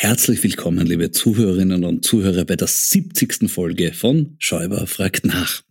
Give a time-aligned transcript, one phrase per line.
[0.00, 3.50] Herzlich willkommen, liebe Zuhörerinnen und Zuhörer, bei der 70.
[3.50, 5.64] Folge von Schäuber fragt nach.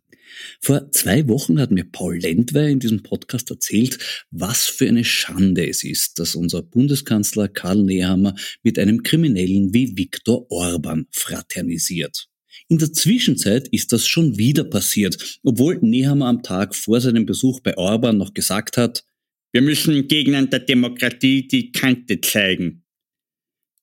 [0.59, 5.69] Vor zwei Wochen hat mir Paul Lendwey in diesem Podcast erzählt, was für eine Schande
[5.69, 12.27] es ist, dass unser Bundeskanzler Karl Nehammer mit einem Kriminellen wie Viktor Orban fraternisiert.
[12.67, 17.61] In der Zwischenzeit ist das schon wieder passiert, obwohl Nehammer am Tag vor seinem Besuch
[17.61, 19.05] bei Orban noch gesagt hat,
[19.53, 22.83] wir müssen Gegnern der Demokratie die Kante zeigen.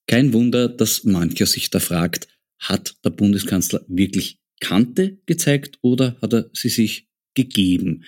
[0.07, 2.27] Kein Wunder, dass mancher sich da fragt,
[2.59, 8.03] hat der Bundeskanzler wirklich Kante gezeigt oder hat er sie sich gegeben?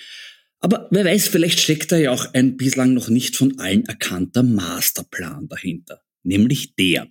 [0.59, 4.44] Aber wer weiß, vielleicht steckt da ja auch ein bislang noch nicht von allen erkannter
[4.44, 6.02] Masterplan dahinter.
[6.24, 7.08] Nämlich der.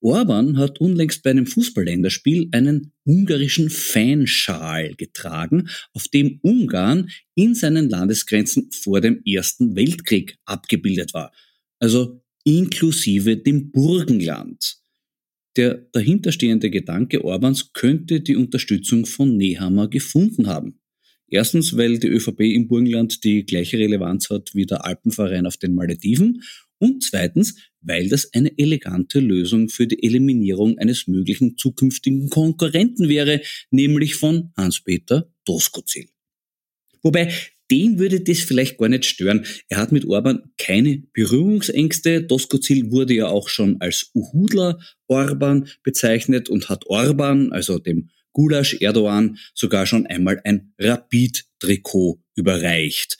[0.00, 7.90] Orban hat unlängst bei einem Fußballländerspiel einen ungarischen Fanschal getragen, auf dem Ungarn in seinen
[7.90, 11.32] Landesgrenzen vor dem Ersten Weltkrieg abgebildet war.
[11.80, 14.78] Also inklusive dem Burgenland.
[15.56, 20.80] Der dahinterstehende Gedanke Orbans könnte die Unterstützung von Nehammer gefunden haben.
[21.30, 25.74] Erstens, weil die ÖVP im Burgenland die gleiche Relevanz hat wie der Alpenverein auf den
[25.74, 26.42] Malediven
[26.78, 33.42] und zweitens, weil das eine elegante Lösung für die Eliminierung eines möglichen zukünftigen Konkurrenten wäre,
[33.70, 36.08] nämlich von Hans-Peter Doskozil.
[37.02, 37.32] Wobei
[37.70, 39.44] den würde das vielleicht gar nicht stören.
[39.68, 42.22] Er hat mit Orban keine Berührungsängste.
[42.22, 48.74] Doskozil wurde ja auch schon als Uhudler Orban bezeichnet und hat Orban, also dem Gulasch
[48.80, 53.18] Erdogan, sogar schon einmal ein Rapid-Trikot überreicht.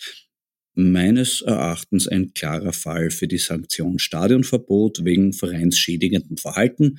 [0.75, 6.99] Meines Erachtens ein klarer Fall für die Sanktion Stadionverbot wegen vereinsschädigendem Verhalten.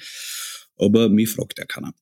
[0.75, 1.93] Aber mich fragt ja keiner.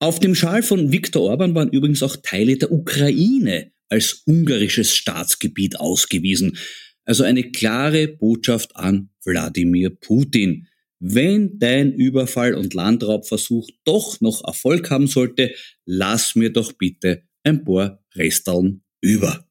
[0.00, 5.80] Auf dem Schal von Viktor Orban waren übrigens auch Teile der Ukraine als ungarisches Staatsgebiet
[5.80, 6.56] ausgewiesen.
[7.04, 10.68] Also eine klare Botschaft an Wladimir Putin.
[11.00, 15.54] Wenn dein Überfall und Landraubversuch doch noch Erfolg haben sollte,
[15.84, 19.48] lass mir doch bitte ein paar Resteln über.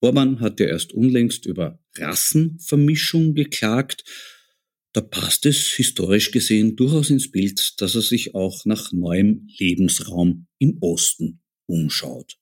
[0.00, 4.04] Orban hat ja erst unlängst über Rassenvermischung geklagt.
[4.92, 10.46] Da passt es historisch gesehen durchaus ins Bild, dass er sich auch nach neuem Lebensraum
[10.58, 12.38] im Osten umschaut.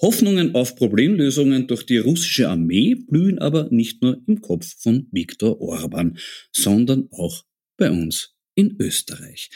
[0.00, 5.60] Hoffnungen auf Problemlösungen durch die russische Armee blühen aber nicht nur im Kopf von Viktor
[5.60, 6.18] Orban,
[6.52, 7.44] sondern auch
[7.76, 9.50] bei uns in Österreich.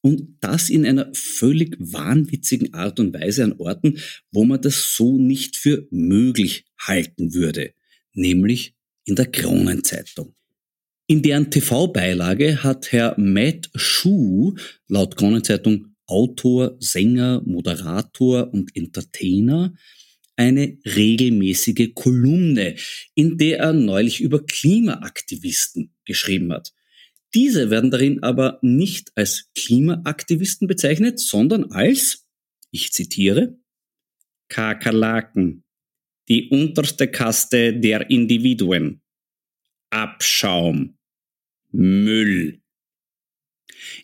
[0.00, 3.98] Und das in einer völlig wahnwitzigen Art und Weise an Orten,
[4.30, 7.72] wo man das so nicht für möglich halten würde,
[8.12, 8.74] nämlich
[9.04, 10.34] in der Kronenzeitung.
[11.08, 14.54] In deren TV-Beilage hat Herr Matt Schuh
[14.86, 19.74] laut Kronenzeitung Autor, Sänger, Moderator und Entertainer
[20.36, 22.76] eine regelmäßige Kolumne,
[23.14, 26.72] in der er neulich über Klimaaktivisten geschrieben hat.
[27.34, 32.26] Diese werden darin aber nicht als Klimaaktivisten bezeichnet, sondern als,
[32.70, 33.58] ich zitiere,
[34.48, 35.64] Kakerlaken,
[36.28, 39.02] die unterste Kaste der Individuen,
[39.90, 40.98] Abschaum,
[41.70, 42.62] Müll.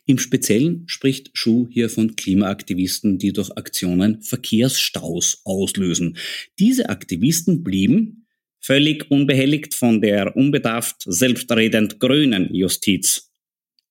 [0.06, 6.17] Im Speziellen spricht Schuh hier von Klimaaktivisten, die durch Aktionen Verkehrsstaus auslösen.
[6.59, 8.26] Diese Aktivisten blieben
[8.61, 13.31] völlig unbehelligt von der unbedarft selbstredend grünen Justiz.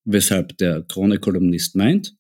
[0.06, 2.16] Weshalb der Krone-Kolumnist meint,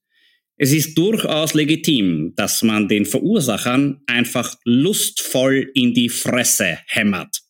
[0.56, 7.42] es ist durchaus legitim, dass man den Verursachern einfach lustvoll in die Fresse hämmert.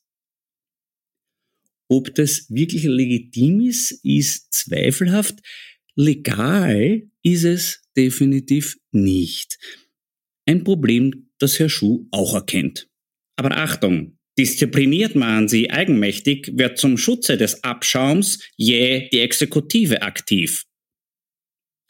[1.89, 5.35] Ob das wirklich legitim ist, ist zweifelhaft.
[5.95, 9.57] Legal ist es definitiv nicht.
[10.45, 12.89] Ein Problem, das Herr Schuh auch erkennt.
[13.35, 20.65] Aber Achtung, diszipliniert man sie eigenmächtig, wird zum Schutze des Abschaums jäh die Exekutive aktiv.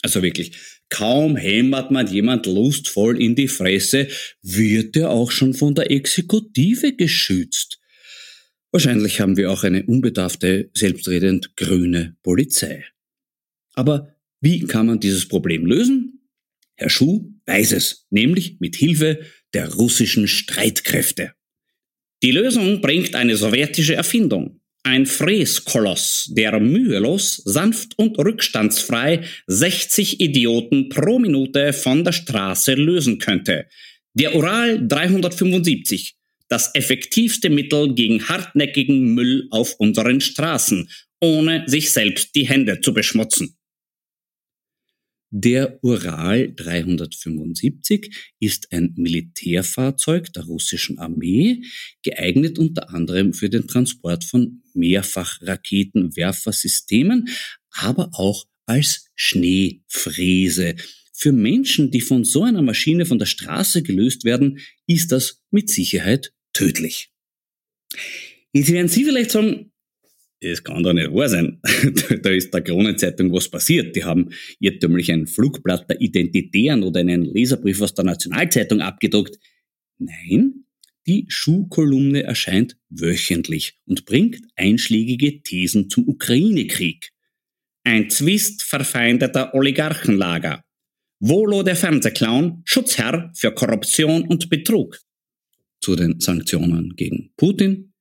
[0.02, 0.58] Also wirklich,
[0.90, 4.10] kaum hämmert man jemand lustvoll in die Fresse,
[4.42, 7.80] wird er auch schon von der Exekutive geschützt.
[8.72, 12.84] Wahrscheinlich haben wir auch eine unbedarfte, selbstredend grüne Polizei.
[13.74, 16.22] Aber wie kann man dieses Problem lösen?
[16.76, 19.22] Herr Schuh weiß es, nämlich mit Hilfe
[19.54, 21.34] der russischen Streitkräfte.
[22.24, 24.60] Die Lösung bringt eine sowjetische Erfindung.
[24.84, 33.18] Ein Fräskoloss, der mühelos, sanft und rückstandsfrei 60 Idioten pro Minute von der Straße lösen
[33.18, 33.68] könnte.
[34.14, 36.16] Der Ural 375,
[36.50, 40.90] das effektivste Mittel gegen hartnäckigen Müll auf unseren Straßen,
[41.22, 43.58] ohne sich selbst die Hände zu beschmutzen.
[45.36, 51.64] Der Ural 375 ist ein Militärfahrzeug der russischen Armee,
[52.04, 57.30] geeignet unter anderem für den Transport von Mehrfachraketenwerfersystemen,
[57.72, 60.76] aber auch als Schneefräse.
[61.14, 65.68] Für Menschen, die von so einer Maschine von der Straße gelöst werden, ist das mit
[65.68, 67.10] Sicherheit tödlich.
[68.54, 69.73] Jetzt werden Sie vielleicht sagen,
[70.44, 71.60] es kann doch nicht wahr sein.
[72.22, 73.96] da ist der Kronenzeitung was passiert.
[73.96, 74.30] Die haben
[74.60, 79.40] irrtümlich ein Flugblatt der Identitären oder einen Leserbrief aus der Nationalzeitung abgedruckt.
[79.98, 80.66] Nein,
[81.08, 87.10] die Schuhkolumne erscheint wöchentlich und bringt einschlägige Thesen zum Ukraine-Krieg.
[87.84, 90.64] Ein Zwist verfeindeter Oligarchenlager.
[91.20, 95.00] Volo der Fernsehclown, Schutzherr für Korruption und Betrug.
[95.82, 97.93] Zu den Sanktionen gegen Putin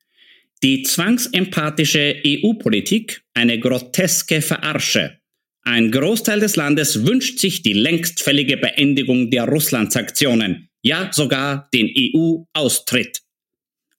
[0.63, 5.19] die zwangsempathische EU-Politik eine groteske Verarsche.
[5.65, 11.91] Ein Großteil des Landes wünscht sich die längst fällige Beendigung der Russland-Sanktionen, ja sogar den
[11.97, 13.23] EU-Austritt.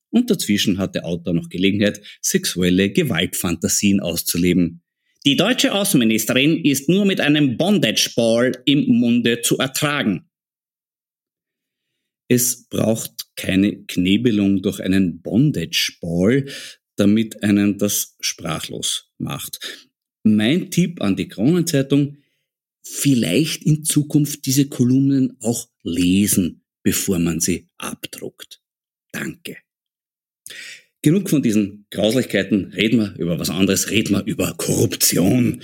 [0.10, 4.82] Und dazwischen hat der Autor noch Gelegenheit, sexuelle Gewaltfantasien auszuleben.
[5.26, 10.30] Die deutsche Außenministerin ist nur mit einem Bondage-Ball im Munde zu ertragen.
[12.28, 16.46] Es braucht keine Knebelung durch einen Bondage-Ball,
[16.96, 19.60] damit einen das sprachlos macht.
[20.24, 22.18] Mein Tipp an die Kronenzeitung,
[22.82, 28.62] vielleicht in Zukunft diese Kolumnen auch lesen, bevor man sie abdruckt.
[29.12, 29.58] Danke.
[31.02, 35.62] Genug von diesen Grauslichkeiten, reden wir über was anderes, reden wir über Korruption.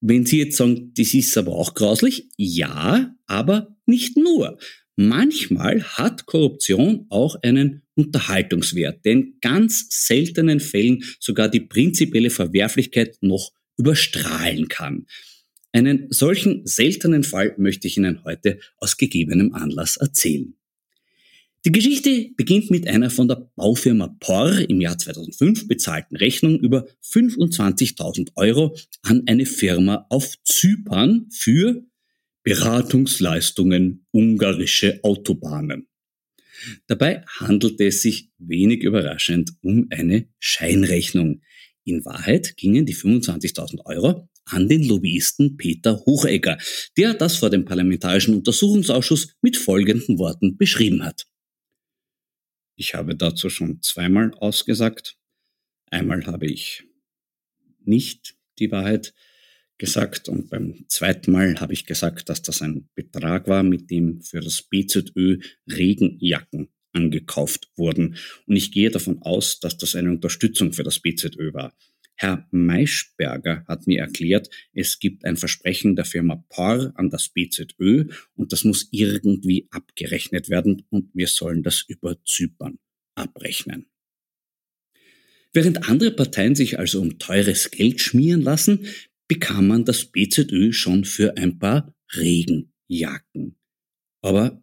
[0.00, 4.58] Wenn Sie jetzt sagen, das ist aber auch grauslich, ja, aber nicht nur.
[4.96, 13.18] Manchmal hat Korruption auch einen Unterhaltungswert, der in ganz seltenen Fällen sogar die prinzipielle Verwerflichkeit
[13.20, 15.06] noch überstrahlen kann.
[15.72, 20.54] Einen solchen seltenen Fall möchte ich Ihnen heute aus gegebenem Anlass erzählen.
[21.66, 26.86] Die Geschichte beginnt mit einer von der Baufirma POR im Jahr 2005 bezahlten Rechnung über
[27.04, 31.82] 25.000 Euro an eine Firma auf Zypern für
[32.46, 35.88] Beratungsleistungen ungarische Autobahnen.
[36.86, 41.42] Dabei handelte es sich wenig überraschend um eine Scheinrechnung.
[41.82, 46.56] In Wahrheit gingen die 25.000 Euro an den Lobbyisten Peter Hochegger,
[46.96, 51.26] der das vor dem Parlamentarischen Untersuchungsausschuss mit folgenden Worten beschrieben hat.
[52.76, 55.18] Ich habe dazu schon zweimal ausgesagt.
[55.90, 56.84] Einmal habe ich
[57.80, 59.14] nicht die Wahrheit
[59.78, 64.22] gesagt und beim zweiten Mal habe ich gesagt, dass das ein Betrag war, mit dem
[64.22, 65.38] für das BZÖ
[65.70, 68.16] Regenjacken angekauft wurden.
[68.46, 71.74] Und ich gehe davon aus, dass das eine Unterstützung für das BZÖ war.
[72.18, 78.06] Herr Maischberger hat mir erklärt, es gibt ein Versprechen der Firma POR an das BZÖ
[78.34, 82.78] und das muss irgendwie abgerechnet werden und wir sollen das über Zypern
[83.14, 83.90] abrechnen.
[85.52, 88.86] Während andere Parteien sich also um teures Geld schmieren lassen,
[89.28, 93.56] bekam man das BZÖ schon für ein paar Regenjacken.
[94.22, 94.62] Aber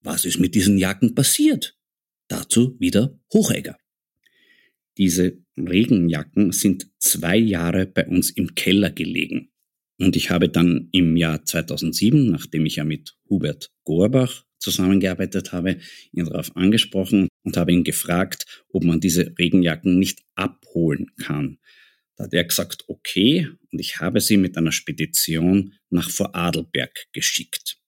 [0.00, 1.76] was ist mit diesen Jacken passiert?
[2.28, 3.78] Dazu wieder Hochegger.
[4.96, 9.50] Diese Regenjacken sind zwei Jahre bei uns im Keller gelegen.
[9.98, 15.78] Und ich habe dann im Jahr 2007, nachdem ich ja mit Hubert Gorbach zusammengearbeitet habe,
[16.12, 21.58] ihn darauf angesprochen und habe ihn gefragt, ob man diese Regenjacken nicht abholen kann.
[22.16, 27.78] Da hat er gesagt, okay, und ich habe sie mit einer Spedition nach Vorarlberg geschickt.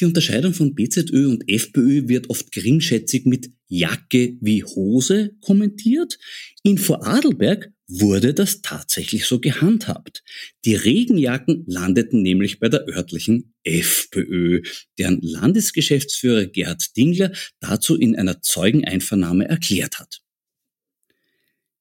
[0.00, 6.18] Die Unterscheidung von BZÖ und FPÖ wird oft geringschätzig mit Jacke wie Hose kommentiert.
[6.62, 10.24] In Vorarlberg wurde das tatsächlich so gehandhabt.
[10.64, 14.62] Die Regenjacken landeten nämlich bei der örtlichen FPÖ,
[14.98, 20.22] deren Landesgeschäftsführer Gerhard Dingler dazu in einer Zeugeneinvernahme erklärt hat.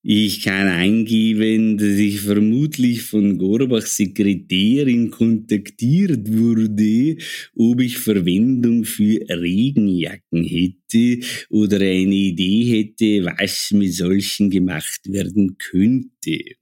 [0.04, 7.18] Ich kann eingeben, dass ich vermutlich von Gorbachs Sekretärin kontaktiert wurde,
[7.56, 11.20] ob ich Verwendung für Regenjacken hätte
[11.52, 16.56] oder eine Idee hätte, was mit solchen gemacht werden könnte.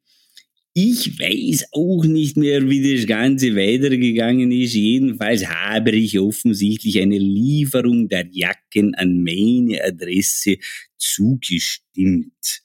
[0.74, 4.75] Ich weiß auch nicht mehr, wie das Ganze weitergegangen ist.
[4.75, 10.58] Jedenfalls habe ich offensichtlich eine Lieferung der Jacken an meine Adresse
[10.98, 12.63] zugestimmt.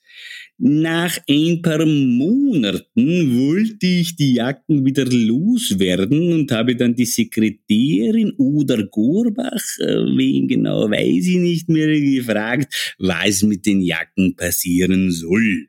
[0.57, 8.31] Nach ein paar Monaten wollte ich die Jacken wieder loswerden und habe dann die Sekretärin
[8.37, 15.11] oder Gorbach, äh, wen genau weiß ich nicht mehr, gefragt, was mit den Jacken passieren
[15.11, 15.67] soll.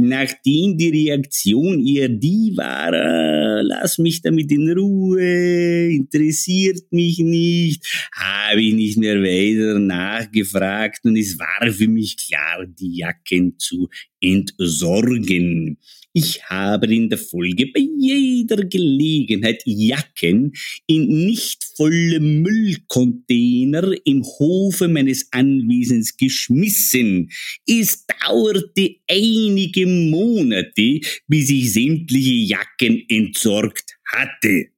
[0.00, 8.08] Nachdem die Reaktion eher die war, äh, lass mich damit in Ruhe, interessiert mich nicht,
[8.12, 13.88] habe ich nicht mehr weiter nachgefragt und es war für mich klar, die Jacken zu
[14.20, 15.78] entsorgen.
[16.20, 20.52] Ich habe in der Folge bei jeder Gelegenheit Jacken
[20.88, 27.30] in nicht volle Müllcontainer im Hofe meines Anwesens geschmissen.
[27.68, 30.98] Es dauerte einige Monate,
[31.28, 34.70] bis ich sämtliche Jacken entsorgt hatte.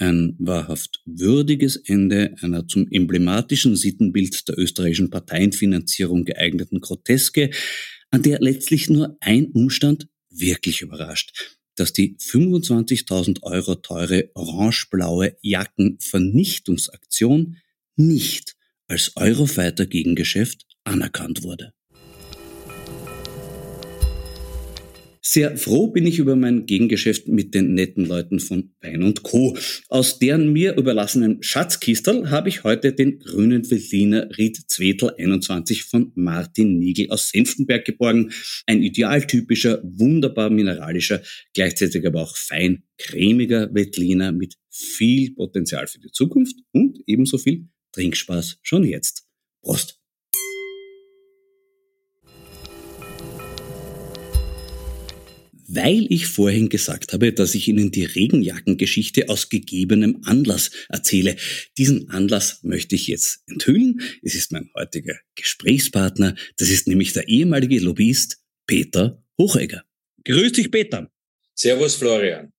[0.00, 7.50] Ein wahrhaft würdiges Ende einer zum emblematischen Sittenbild der österreichischen Parteienfinanzierung geeigneten Groteske,
[8.10, 17.58] an der letztlich nur ein Umstand wirklich überrascht, dass die 25.000 Euro teure orange-blaue Jackenvernichtungsaktion
[17.96, 21.74] nicht als Eurofighter-Gegengeschäft anerkannt wurde.
[25.30, 29.58] Sehr froh bin ich über mein Gegengeschäft mit den netten Leuten von Wein Co.
[29.90, 36.12] Aus deren mir überlassenen Schatzkistel habe ich heute den grünen Veltliner Ried Zwetel 21 von
[36.14, 38.32] Martin Niegel aus Senftenberg geborgen.
[38.64, 41.20] Ein idealtypischer, wunderbar mineralischer,
[41.52, 47.68] gleichzeitig aber auch fein cremiger Veltliner mit viel Potenzial für die Zukunft und ebenso viel
[47.92, 49.26] Trinkspaß schon jetzt.
[49.60, 49.98] Prost!
[55.68, 61.36] Weil ich vorhin gesagt habe, dass ich Ihnen die Regenjackengeschichte aus gegebenem Anlass erzähle.
[61.76, 64.00] Diesen Anlass möchte ich jetzt enthüllen.
[64.22, 66.34] Es ist mein heutiger Gesprächspartner.
[66.56, 69.84] Das ist nämlich der ehemalige Lobbyist Peter Hochegger.
[70.24, 71.10] Grüß dich, Peter.
[71.54, 72.52] Servus, Florian.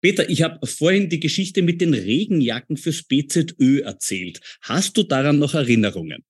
[0.00, 4.40] Peter, ich habe vorhin die Geschichte mit den Regenjacken fürs BZÖ erzählt.
[4.62, 6.24] Hast du daran noch Erinnerungen?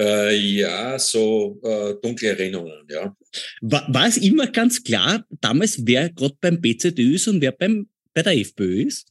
[0.00, 3.14] Äh, ja, so äh, dunkle Erinnerungen, ja.
[3.60, 7.86] War, war es immer ganz klar damals, wer gerade beim BZÖ ist und wer beim,
[8.14, 9.08] bei der FPÖ ist?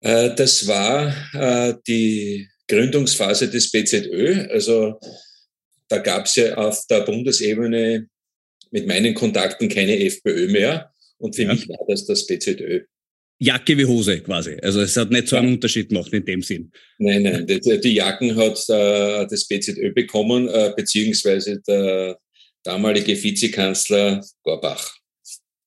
[0.00, 4.46] Äh, das war äh, die Gründungsphase des BZÖ.
[4.50, 5.00] Also
[5.88, 8.06] da gab es ja auf der Bundesebene
[8.70, 10.92] mit meinen Kontakten keine FPÖ mehr.
[11.18, 11.52] Und für ja.
[11.52, 12.84] mich war das das BZÖ.
[13.42, 14.56] Jacke wie Hose quasi.
[14.62, 16.70] Also es hat nicht so einen Unterschied gemacht in dem Sinn.
[16.98, 17.46] Nein, nein.
[17.46, 22.18] Die, die Jacken hat äh, das BZÖ bekommen, äh, beziehungsweise der
[22.62, 24.96] damalige Vizekanzler Gorbach.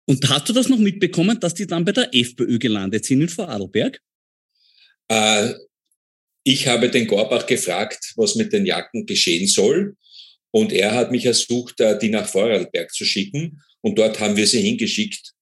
[0.05, 3.29] Und hast du das noch mitbekommen, dass die dann bei der FPÖ gelandet sind in
[3.29, 3.99] Vorarlberg?
[5.09, 5.53] Äh,
[6.45, 9.97] ich habe den Gorbach gefragt, was mit den Jacken geschehen soll.
[10.51, 13.61] Und er hat mich ersucht, äh, die nach Vorarlberg zu schicken.
[13.81, 15.34] Und dort haben wir sie hingeschickt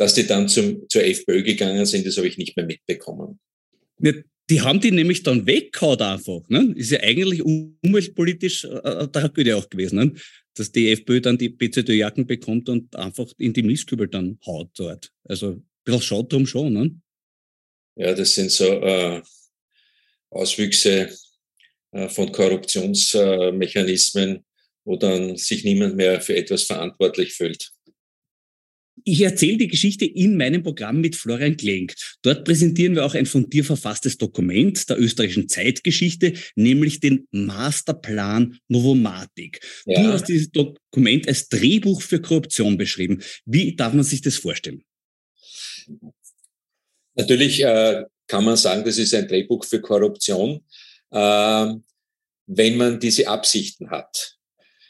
[0.00, 3.38] dass die dann zum, zur FPÖ gegangen sind, das habe ich nicht mehr mitbekommen.
[4.00, 4.12] Ja,
[4.48, 6.48] die haben die nämlich dann weggehauen einfach.
[6.48, 6.72] Ne?
[6.74, 9.96] Ist ja eigentlich umweltpolitisch äh, äh, da gut ja auch gewesen.
[9.96, 10.14] Ne?
[10.54, 15.12] dass die FPÖ dann die BZÖ-Jacken bekommt und einfach in die Mistkübel dann haut dort.
[15.24, 17.00] Also ein bisschen schaut drum schon, ne?
[17.96, 19.22] Ja, das sind so äh,
[20.30, 21.16] Auswüchse
[21.92, 24.44] äh, von Korruptionsmechanismen,
[24.84, 27.70] wo dann sich niemand mehr für etwas verantwortlich fühlt.
[29.04, 31.94] Ich erzähle die Geschichte in meinem Programm mit Florian Klenk.
[32.22, 38.58] Dort präsentieren wir auch ein von dir verfasstes Dokument der österreichischen Zeitgeschichte, nämlich den Masterplan
[38.68, 39.60] Novomatic.
[39.86, 40.02] Ja.
[40.02, 43.22] Du hast dieses Dokument als Drehbuch für Korruption beschrieben.
[43.44, 44.82] Wie darf man sich das vorstellen?
[47.14, 50.64] Natürlich äh, kann man sagen, das ist ein Drehbuch für Korruption,
[51.10, 51.74] äh,
[52.46, 54.36] wenn man diese Absichten hat.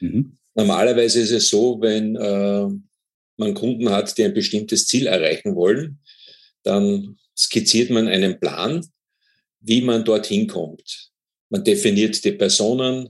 [0.01, 0.37] Mhm.
[0.55, 2.69] Normalerweise ist es so, wenn äh,
[3.41, 5.99] man Kunden hat, die ein bestimmtes Ziel erreichen wollen,
[6.63, 8.87] dann skizziert man einen Plan,
[9.61, 11.11] wie man dorthin kommt.
[11.49, 13.09] Man definiert die Personen,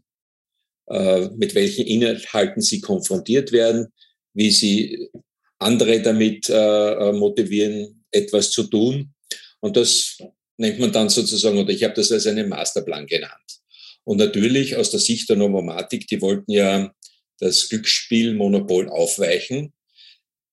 [0.88, 3.88] äh, mit welchen Inhalten sie konfrontiert werden,
[4.32, 5.10] wie sie
[5.58, 9.12] andere damit äh, motivieren, etwas zu tun.
[9.60, 10.18] Und das
[10.56, 13.60] nennt man dann sozusagen, oder ich habe das als einen Masterplan genannt.
[14.04, 16.92] Und natürlich aus der Sicht der Novomatik, die wollten ja
[17.38, 19.72] das Glücksspielmonopol aufweichen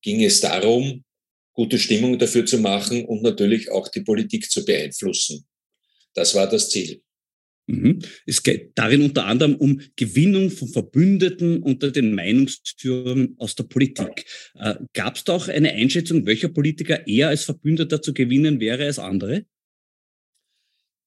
[0.08, 1.04] ging es darum,
[1.52, 5.46] gute Stimmung dafür zu machen und natürlich auch die Politik zu beeinflussen.
[6.14, 7.02] Das war das Ziel.
[7.66, 8.00] Mhm.
[8.26, 14.26] Es geht darin unter anderem um Gewinnung von Verbündeten unter den Meinungsführern aus der Politik.
[14.56, 18.86] Äh, Gab es da auch eine Einschätzung, welcher Politiker eher als Verbündeter zu gewinnen wäre
[18.86, 19.46] als andere?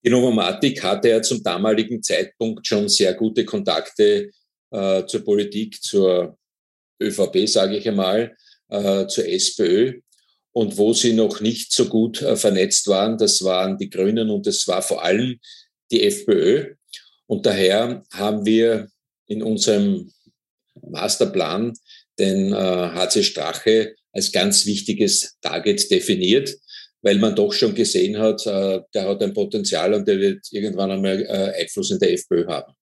[0.04, 4.30] Die Novomatik hatte ja zum damaligen Zeitpunkt schon sehr gute Kontakte
[4.71, 6.37] äh, zur Politik, zur
[7.02, 8.37] ÖVP, sage ich einmal
[8.71, 10.00] äh, zur SPÖ.
[10.53, 14.47] Und wo sie noch nicht so gut äh, vernetzt waren, das waren die Grünen und
[14.47, 15.39] das war vor allem
[15.93, 16.75] die FPÖ.
[17.27, 18.89] Und daher haben wir
[19.27, 20.11] in unserem
[20.83, 21.73] Masterplan
[22.19, 26.54] den äh, HC Strache als ganz wichtiges Target definiert,
[27.02, 30.91] weil man doch schon gesehen hat, äh, der hat ein Potenzial und der wird irgendwann
[30.91, 32.73] einmal äh, Einfluss in der FPÖ haben.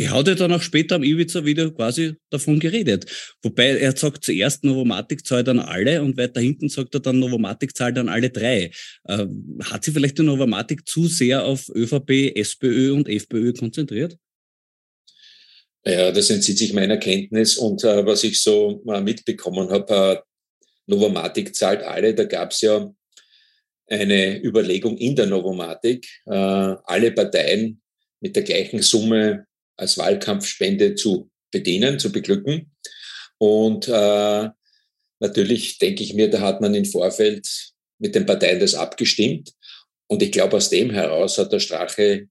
[0.00, 3.04] Er hat ja dann auch später am Ibiza wieder quasi davon geredet.
[3.42, 7.76] Wobei er sagt zuerst, Novomatic zahlt dann alle und weiter hinten sagt er dann, Novomatic
[7.76, 8.70] zahlt dann alle drei.
[9.04, 9.26] Äh,
[9.62, 14.16] hat sich vielleicht die Novomatic zu sehr auf ÖVP, SPÖ und FPÖ konzentriert?
[15.84, 20.16] Ja, das entzieht sich meiner Kenntnis und äh, was ich so mal mitbekommen habe, äh,
[20.86, 22.14] Novomatic zahlt alle.
[22.14, 22.90] Da gab es ja
[23.86, 27.82] eine Überlegung in der Novomatic, äh, alle Parteien
[28.22, 29.44] mit der gleichen Summe
[29.80, 32.72] als Wahlkampfspende zu bedienen, zu beglücken.
[33.38, 34.48] Und äh,
[35.18, 39.52] natürlich denke ich mir, da hat man im Vorfeld mit den Parteien das abgestimmt.
[40.06, 42.28] Und ich glaube, aus dem heraus hat der Strache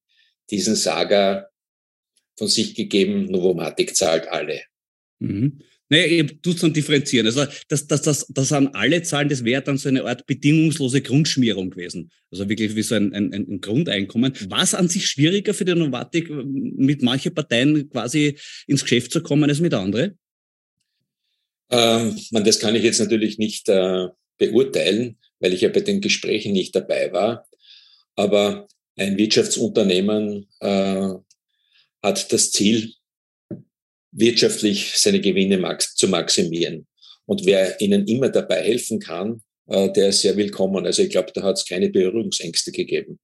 [0.50, 1.48] diesen Saga
[2.38, 4.62] von sich gegeben, Novomatic zahlt alle.
[5.20, 5.62] Mhm.
[5.90, 7.26] Naja, du dann differenzieren.
[7.26, 11.02] Also das, das, das, das an alle Zahlen, das wäre dann so eine Art bedingungslose
[11.02, 12.12] Grundschmierung gewesen.
[12.32, 14.34] Also wirklich wie so ein, ein, ein Grundeinkommen.
[14.50, 19.24] War es an sich schwieriger für die Novatik, mit manchen Parteien quasi ins Geschäft zu
[19.24, 20.20] kommen als mit anderen?
[21.72, 26.54] Ähm, das kann ich jetzt natürlich nicht äh, beurteilen, weil ich ja bei den Gesprächen
[26.54, 27.48] nicht dabei war.
[28.16, 31.10] Aber ein Wirtschaftsunternehmen äh,
[32.04, 32.94] hat das Ziel,
[34.12, 36.88] wirtschaftlich seine Gewinne max zu maximieren.
[37.26, 40.86] Und wer ihnen immer dabei helfen kann, äh, der ist sehr willkommen.
[40.86, 43.20] Also ich glaube, da hat es keine Berührungsängste gegeben.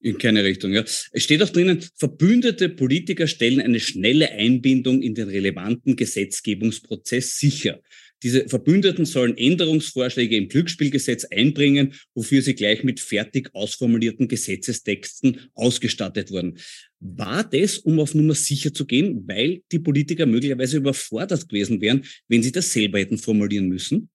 [0.00, 0.82] In keine Richtung, ja.
[1.12, 7.80] Es steht auch drinnen, verbündete Politiker stellen eine schnelle Einbindung in den relevanten Gesetzgebungsprozess sicher.
[8.22, 16.30] Diese Verbündeten sollen Änderungsvorschläge im Glücksspielgesetz einbringen, wofür sie gleich mit fertig ausformulierten Gesetzestexten ausgestattet
[16.30, 16.58] wurden.
[17.00, 22.04] War das, um auf Nummer sicher zu gehen, weil die Politiker möglicherweise überfordert gewesen wären,
[22.28, 24.08] wenn sie das selber hätten formulieren müssen?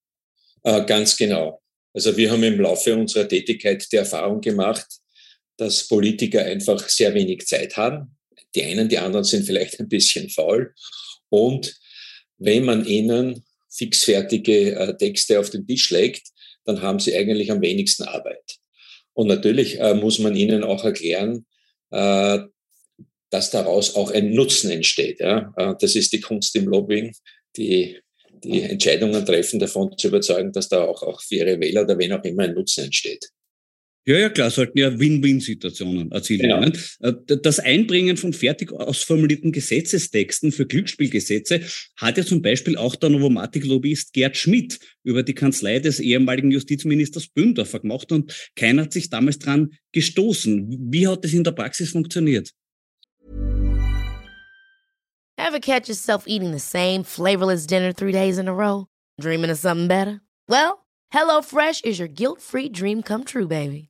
[0.64, 1.62] Äh, ganz genau.
[1.94, 4.88] Also wir haben im Laufe unserer Tätigkeit die Erfahrung gemacht,
[5.58, 8.16] dass Politiker einfach sehr wenig Zeit haben.
[8.56, 10.74] Die einen, die anderen sind vielleicht ein bisschen faul.
[11.30, 11.76] Und
[12.38, 13.44] wenn man ihnen
[13.78, 16.28] fixfertige äh, Texte auf den Tisch legt,
[16.66, 18.58] dann haben sie eigentlich am wenigsten Arbeit.
[19.14, 21.46] Und natürlich äh, muss man ihnen auch erklären,
[21.92, 22.40] äh,
[23.30, 25.20] dass daraus auch ein Nutzen entsteht.
[25.20, 25.54] Ja?
[25.58, 27.14] Äh, das ist die Kunst im Lobbying,
[27.56, 28.00] die,
[28.44, 32.14] die Entscheidungen treffen, davon zu überzeugen, dass da auch, auch für ihre Wähler oder wen
[32.14, 33.30] auch immer ein Nutzen entsteht.
[34.08, 36.62] Ja, ja, klar, sollten ja Win-Win-Situationen erzielt genau.
[36.62, 36.80] werden.
[37.02, 41.60] Äh, das Einbringen von fertig ausformulierten Gesetzestexten für Glücksspielgesetze
[41.98, 47.28] hat ja zum Beispiel auch der Novomatic-Lobbyist Gerd Schmidt über die Kanzlei des ehemaligen Justizministers
[47.28, 50.90] Bündorfer gemacht und keiner hat sich damals dran gestoßen.
[50.90, 52.52] Wie hat das in der Praxis funktioniert?
[55.38, 58.86] Ever catch yourself eating the same flavorless dinner three days in a row?
[59.20, 60.22] Dreaming of something better?
[60.48, 63.90] Well, HelloFresh is your guilt-free dream come true, baby.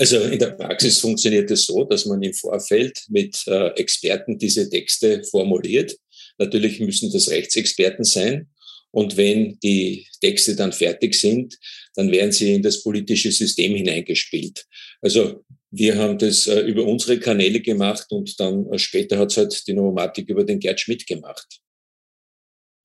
[0.00, 4.66] Also in der Praxis funktioniert es so, dass man im Vorfeld mit äh, Experten diese
[4.70, 5.94] Texte formuliert.
[6.38, 8.48] Natürlich müssen das Rechtsexperten sein.
[8.92, 11.58] Und wenn die Texte dann fertig sind,
[11.96, 14.64] dann werden sie in das politische System hineingespielt.
[15.02, 19.36] Also wir haben das äh, über unsere Kanäle gemacht und dann äh, später hat es
[19.36, 21.60] halt die Novomatik über den Gerd Schmidt gemacht.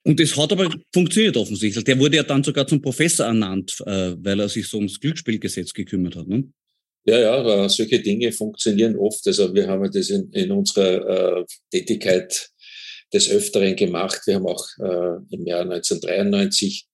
[0.04, 1.86] Und das hat aber funktioniert offensichtlich.
[1.86, 6.16] Der wurde ja dann sogar zum Professor ernannt, weil er sich so ums Glücksspielgesetz gekümmert
[6.16, 6.28] hat.
[6.28, 6.44] Ne?
[7.08, 9.26] Ja, ja, solche Dinge funktionieren oft.
[9.28, 12.50] Also wir haben das in, in unserer äh, Tätigkeit
[13.14, 14.22] des Öfteren gemacht.
[14.26, 16.88] Wir haben auch äh, im Jahr 1993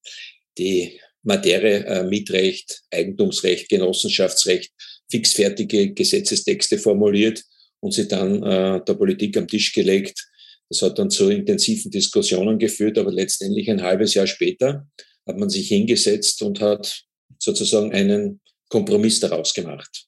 [0.58, 4.70] die Materie äh, Mietrecht, Eigentumsrecht, Genossenschaftsrecht,
[5.10, 7.42] fixfertige Gesetzestexte formuliert
[7.80, 10.28] und sie dann äh, der Politik am Tisch gelegt.
[10.68, 14.86] Das hat dann zu intensiven Diskussionen geführt, aber letztendlich ein halbes Jahr später
[15.26, 17.02] hat man sich hingesetzt und hat
[17.38, 18.40] sozusagen einen
[18.72, 20.06] Kompromiss daraus gemacht.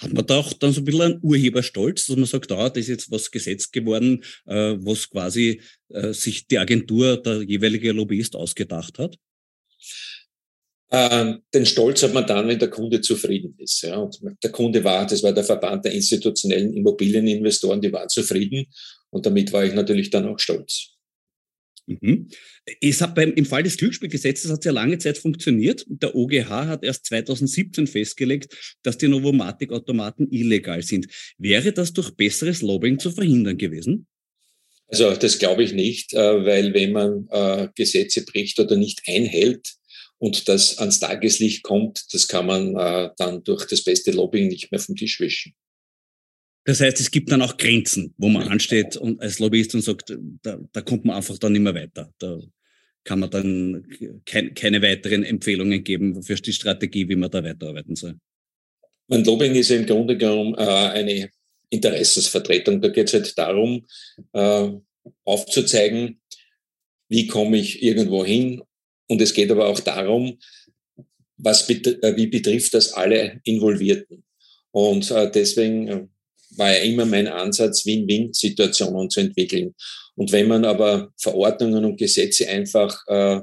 [0.00, 2.88] Hat man da auch dann so ein bisschen einen Urheberstolz, dass man sagt, da ist
[2.88, 8.98] jetzt was gesetzt geworden, äh, was quasi äh, sich die Agentur, der jeweilige Lobbyist ausgedacht
[8.98, 9.16] hat?
[10.90, 13.82] Ähm, den Stolz hat man dann, wenn der Kunde zufrieden ist.
[13.82, 13.98] Ja.
[13.98, 18.66] Und der Kunde war, das war der Verband der institutionellen Immobilieninvestoren, die waren zufrieden
[19.10, 20.93] und damit war ich natürlich dann auch stolz.
[21.86, 22.28] Mhm.
[22.80, 25.84] Es hat beim, Im Fall des Glücksspielgesetzes hat es ja lange Zeit funktioniert.
[25.88, 31.08] Der OGH hat erst 2017 festgelegt, dass die Novomatic-Automaten illegal sind.
[31.38, 34.06] Wäre das durch besseres Lobbying zu verhindern gewesen?
[34.88, 39.74] Also das glaube ich nicht, äh, weil wenn man äh, Gesetze bricht oder nicht einhält
[40.18, 44.70] und das ans Tageslicht kommt, das kann man äh, dann durch das beste Lobbying nicht
[44.70, 45.54] mehr vom Tisch wischen.
[46.64, 50.16] Das heißt, es gibt dann auch Grenzen, wo man ansteht und als Lobbyist und sagt,
[50.42, 52.10] da, da kommt man einfach dann nicht mehr weiter.
[52.18, 52.40] Da
[53.04, 53.86] kann man dann
[54.24, 58.18] kein, keine weiteren Empfehlungen geben für die Strategie, wie man da weiterarbeiten soll.
[59.08, 61.30] Mein Lobbying ist im Grunde genommen äh, eine
[61.68, 62.80] Interessensvertretung.
[62.80, 63.86] Da geht es halt darum,
[64.32, 64.70] äh,
[65.24, 66.20] aufzuzeigen,
[67.08, 68.62] wie komme ich irgendwo hin.
[69.06, 70.38] Und es geht aber auch darum,
[71.36, 74.24] was bet äh, wie betrifft das alle Involvierten.
[74.70, 76.06] Und äh, deswegen äh,
[76.56, 79.74] war ja immer mein Ansatz, Win-Win-Situationen zu entwickeln.
[80.16, 83.40] Und wenn man aber Verordnungen und Gesetze einfach äh,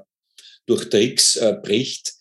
[0.66, 2.14] durch Tricks äh, bricht,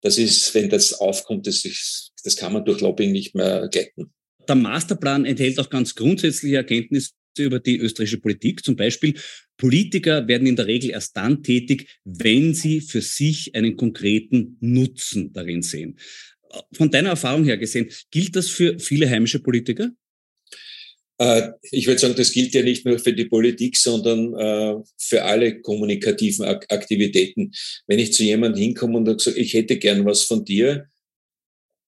[0.00, 4.12] das ist, wenn das aufkommt, das, ist, das kann man durch Lobbying nicht mehr glätten.
[4.46, 8.64] Der Masterplan enthält auch ganz grundsätzliche Erkenntnisse über die österreichische Politik.
[8.64, 9.14] Zum Beispiel,
[9.56, 15.32] Politiker werden in der Regel erst dann tätig, wenn sie für sich einen konkreten Nutzen
[15.32, 15.98] darin sehen.
[16.72, 19.90] Von deiner Erfahrung her gesehen, gilt das für viele heimische Politiker?
[21.24, 25.24] Äh, ich würde sagen, das gilt ja nicht nur für die Politik, sondern äh, für
[25.24, 27.52] alle kommunikativen Aktivitäten.
[27.86, 30.86] Wenn ich zu jemandem hinkomme und sage, ich hätte gern was von dir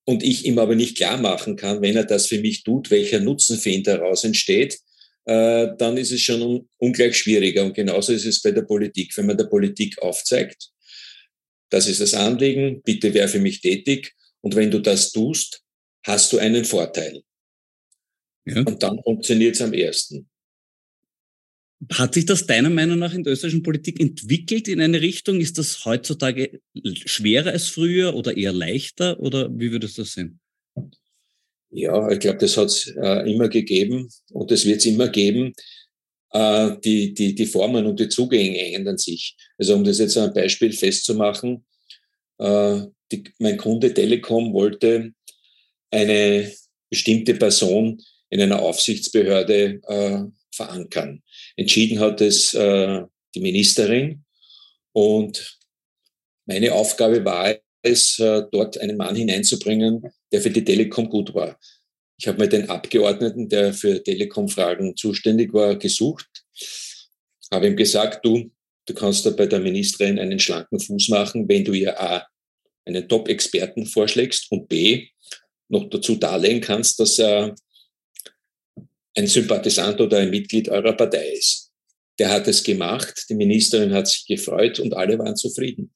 [0.07, 3.21] und ich ihm aber nicht klar machen kann, wenn er das für mich tut, welcher
[3.21, 4.79] Nutzen für ihn daraus entsteht,
[5.27, 7.65] äh, dann ist es schon ungleich schwieriger.
[7.65, 9.15] Und genauso ist es bei der Politik.
[9.19, 10.71] Wenn man der Politik aufzeigt,
[11.69, 14.15] das ist das Anliegen, bitte wer für mich tätig.
[14.41, 15.61] Und wenn du das tust,
[16.05, 17.26] hast du einen Vorteil.
[18.47, 18.63] Ja.
[18.63, 20.29] Und dann funktioniert es am ersten.
[21.93, 25.41] Hat sich das deiner Meinung nach in der österreichischen Politik entwickelt in eine Richtung?
[25.41, 26.61] Ist das heutzutage
[27.05, 29.21] schwerer als früher oder eher leichter?
[29.21, 30.41] Oder wie würdest du das sehen?
[31.71, 35.53] Ja, ich glaube, das hat es äh, immer gegeben und es wird es immer geben.
[36.31, 39.37] Äh, die, die, die Formen und die Zugänge ändern sich.
[39.59, 41.67] Also um das jetzt ein Beispiel festzumachen,
[42.39, 42.83] äh,
[43.13, 45.13] die, mein Kunde Telekom wollte
[45.91, 46.51] eine
[46.89, 48.01] bestimmte Person
[48.31, 51.23] in einer Aufsichtsbehörde äh, verankern.
[51.57, 53.03] Entschieden hat es äh,
[53.35, 54.25] die Ministerin
[54.93, 55.59] und
[56.47, 61.59] meine Aufgabe war es, äh, dort einen Mann hineinzubringen, der für die Telekom gut war.
[62.19, 66.27] Ich habe mir den Abgeordneten, der für Telekom-Fragen zuständig war, gesucht,
[67.51, 68.51] habe ihm gesagt, du,
[68.87, 72.27] du kannst da bei der Ministerin einen schlanken Fuß machen, wenn du ihr A,
[72.85, 75.09] einen Top-Experten vorschlägst und B,
[75.69, 77.55] noch dazu darlegen kannst, dass er
[79.17, 81.71] ein Sympathisant oder ein Mitglied eurer Partei ist.
[82.19, 85.93] Der hat es gemacht, die Ministerin hat sich gefreut und alle waren zufrieden.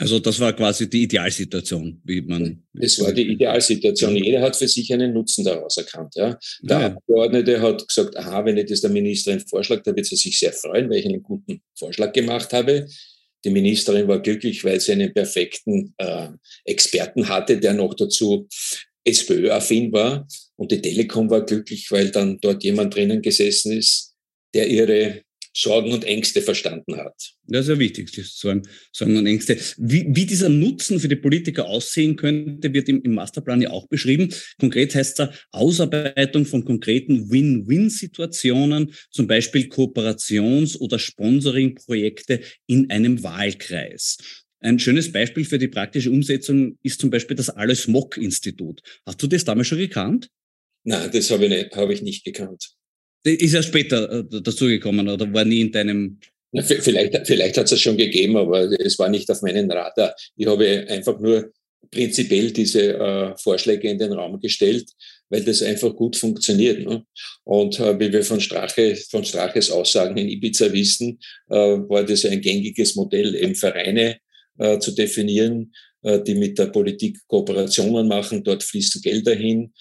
[0.00, 2.62] Also das war quasi die Idealsituation, wie man.
[2.72, 4.14] Das war die Idealsituation.
[4.14, 6.14] Jeder hat für sich einen Nutzen daraus erkannt.
[6.14, 6.38] Ja.
[6.62, 6.86] Der ja.
[6.86, 10.52] Abgeordnete hat gesagt, aha, wenn ich das der Ministerin vorschlage, dann wird sie sich sehr
[10.52, 12.86] freuen, weil ich einen guten Vorschlag gemacht habe.
[13.44, 16.28] Die Ministerin war glücklich, weil sie einen perfekten äh,
[16.64, 18.46] Experten hatte, der noch dazu
[19.08, 20.26] SPÖ-affin war.
[20.56, 24.14] Und die Telekom war glücklich, weil dann dort jemand drinnen gesessen ist,
[24.54, 25.22] der ihre
[25.56, 27.32] Sorgen und Ängste verstanden hat.
[27.44, 29.58] Das ist ja wichtig, Sorgen, Sorgen und Ängste.
[29.76, 33.88] Wie, wie dieser Nutzen für die Politiker aussehen könnte, wird im, im Masterplan ja auch
[33.88, 34.32] beschrieben.
[34.60, 44.18] Konkret heißt es Ausarbeitung von konkreten Win-Win-Situationen, zum Beispiel Kooperations- oder Sponsoring-Projekte in einem Wahlkreis.
[44.60, 48.82] Ein schönes Beispiel für die praktische Umsetzung ist zum Beispiel das Alles Mock-Institut.
[49.06, 50.28] Hast du das damals schon gekannt?
[50.84, 52.70] Nein, das habe ich, nicht, habe ich nicht gekannt.
[53.24, 56.18] Ist ja später äh, dazugekommen oder war nie in deinem.
[56.52, 60.14] Ja, vielleicht vielleicht hat es es schon gegeben, aber es war nicht auf meinen Radar.
[60.36, 61.52] Ich habe einfach nur
[61.90, 64.90] prinzipiell diese äh, Vorschläge in den Raum gestellt,
[65.28, 66.86] weil das einfach gut funktioniert.
[66.86, 67.04] Ne?
[67.44, 71.18] Und äh, wie wir von Strache, von Straches Aussagen in Ibiza wissen,
[71.50, 74.18] äh, war das ein gängiges Modell, eben Vereine
[74.58, 78.44] äh, zu definieren, äh, die mit der Politik Kooperationen machen.
[78.44, 79.72] Dort fließen Gelder hin.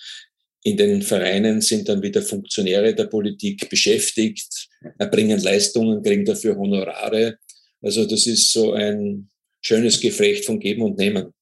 [0.64, 7.38] In den Vereinen sind dann wieder Funktionäre der Politik beschäftigt, erbringen Leistungen, kriegen dafür Honorare.
[7.82, 9.30] Also das ist so ein
[9.62, 11.34] schönes Geflecht von Geben und Nehmen.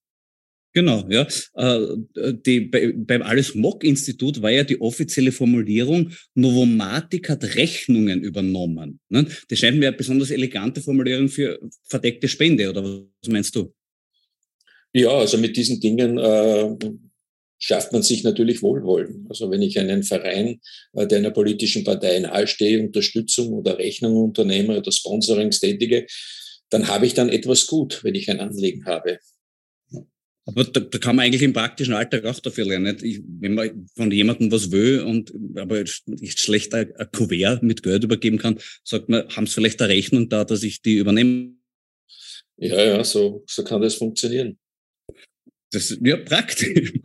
[0.75, 1.25] Genau, ja.
[1.53, 8.99] Äh, die, bei, beim Alles Mock-Institut war ja die offizielle Formulierung, Novomatic hat Rechnungen übernommen.
[9.07, 9.25] Ne?
[9.47, 13.73] Das scheint mir eine besonders elegante Formulierung für verdeckte Spende, oder was meinst du?
[14.91, 16.75] Ja, also mit diesen Dingen äh,
[17.57, 19.27] schafft man sich natürlich Wohlwollen.
[19.29, 20.59] Also wenn ich einen Verein,
[20.91, 26.05] äh, der einer politischen Partei nahestehe, Unterstützung oder Rechnung unternehme oder Sponsorings tätige,
[26.69, 29.19] dann habe ich dann etwas gut, wenn ich ein Anliegen habe.
[30.47, 32.97] Aber da, da kann man eigentlich im praktischen Alltag auch dafür lernen.
[33.01, 37.81] Ich, wenn man von jemandem was will und aber nicht schlecht ein, ein Kuvert mit
[37.81, 41.55] Geld übergeben kann, sagt man, haben Sie vielleicht eine Rechnung da, dass ich die übernehme?
[42.57, 44.57] Ja, ja, so, so kann das funktionieren.
[45.75, 46.93] Das ist ja praktisch.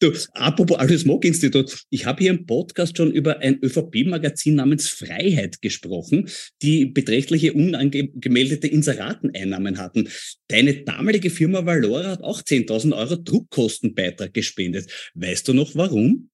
[0.00, 4.88] Du, apropos Alles Mock Institut, ich habe hier im Podcast schon über ein ÖVP-Magazin namens
[4.88, 6.28] Freiheit gesprochen,
[6.62, 10.08] die beträchtliche unangemeldete Inserateneinnahmen hatten.
[10.48, 14.90] Deine damalige Firma Valora hat auch 10.000 Euro Druckkostenbeitrag gespendet.
[15.14, 16.30] Weißt du noch warum?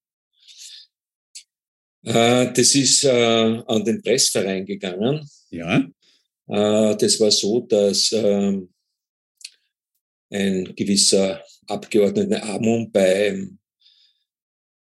[2.03, 5.29] Äh, das ist äh, an den Pressverein gegangen.
[5.51, 5.79] Ja.
[6.49, 8.71] Äh, das war so, dass ähm,
[10.31, 13.49] ein gewisser Abgeordneter Amon bei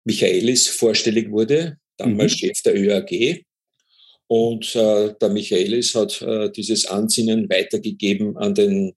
[0.05, 2.37] Michaelis vorstellig wurde, damals mhm.
[2.37, 3.45] Chef der ÖAG.
[4.27, 8.95] Und äh, der Michaelis hat äh, dieses Ansinnen weitergegeben an den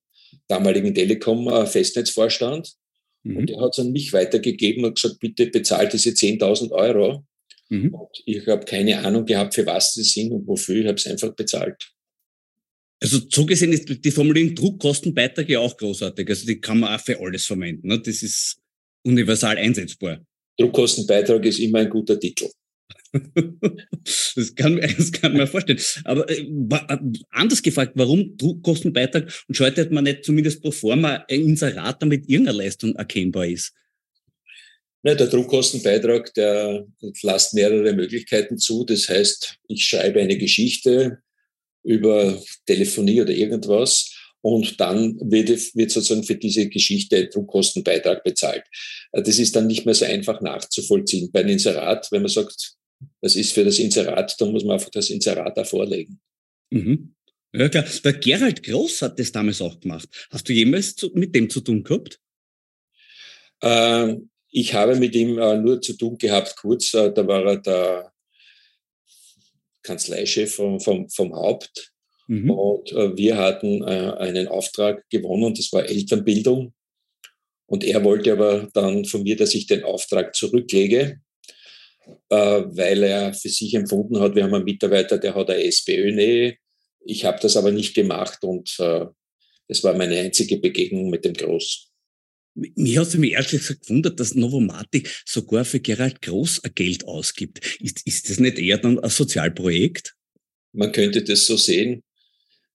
[0.48, 2.74] damaligen Telekom-Festnetzvorstand.
[3.24, 3.38] Äh, mhm.
[3.38, 7.26] Und der hat es an mich weitergegeben und gesagt, bitte bezahlt diese 10.000 Euro.
[7.70, 7.94] Mhm.
[7.94, 10.82] Und ich habe keine Ahnung gehabt, für was sie sind und wofür.
[10.82, 11.92] Ich habe es einfach bezahlt.
[13.02, 16.30] Also so gesehen ist die Formulierung Druckkostenbeitrag ja auch großartig.
[16.30, 17.88] Also die kann man auch für alles verwenden.
[17.88, 18.00] Ne?
[18.00, 18.60] Das ist
[19.04, 20.24] universal einsetzbar.
[20.58, 22.48] Druckkostenbeitrag ist immer ein guter Titel.
[24.36, 25.80] das, kann, das kann man vorstellen.
[26.04, 26.48] Aber äh,
[27.32, 32.60] anders gefragt, warum Druckkostenbeitrag und schaltet man nicht zumindest pro forma ein Inserat, damit irgendeine
[32.60, 33.74] Leistung erkennbar ist?
[35.04, 36.86] Ja, der Druckkostenbeitrag, der
[37.24, 38.86] lässt mehrere Möglichkeiten zu.
[38.86, 41.18] Das heißt, ich schreibe eine Geschichte,
[41.84, 44.16] über Telefonie oder irgendwas.
[44.42, 48.64] Und dann wird, wird sozusagen für diese Geschichte Druckkostenbeitrag bezahlt.
[49.12, 51.32] Äh, das ist dann nicht mehr so einfach nachzuvollziehen.
[51.32, 52.74] Bei einem Inserat, wenn man sagt,
[53.22, 56.20] das ist für das Inserat, dann muss man einfach das Inserat da vorlegen.
[56.72, 57.14] Mhm.
[57.54, 57.86] Ja, klar.
[58.04, 60.08] Der Gerald Groß hat das damals auch gemacht.
[60.32, 62.20] Hast du jemals zu, mit dem zu tun gehabt?
[63.62, 64.16] Äh,
[64.50, 66.94] ich habe mit ihm äh, nur zu tun gehabt, kurz.
[66.94, 68.11] Äh, da war er der
[69.84, 71.92] Kanzleichef vom, vom, vom Haupt.
[72.28, 72.50] Mhm.
[72.50, 76.74] Und äh, wir hatten äh, einen Auftrag gewonnen, das war Elternbildung.
[77.66, 81.22] Und er wollte aber dann von mir, dass ich den Auftrag zurücklege,
[82.30, 86.58] äh, weil er für sich empfunden hat, wir haben einen Mitarbeiter, der hat eine SPÖ-Nähe.
[87.06, 89.06] Ich habe das aber nicht gemacht und äh,
[89.68, 91.91] das war meine einzige Begegnung mit dem Groß.
[92.54, 97.80] Mir hat es mich ehrlich gesagt gewundert, dass Novomatic sogar für Gerald Groß Geld ausgibt.
[97.80, 100.16] Ist, ist das nicht eher dann ein Sozialprojekt?
[100.74, 102.04] Man könnte das so sehen.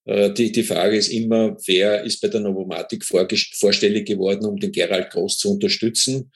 [0.05, 4.73] Äh, die, die Frage ist immer, wer ist bei der Novomatic vorstellig geworden, um den
[4.73, 6.31] Gerald Groß zu unterstützen?